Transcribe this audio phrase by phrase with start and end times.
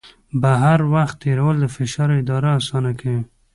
[0.41, 3.21] بهر وخت تېرول د فشار اداره اسانه کوي.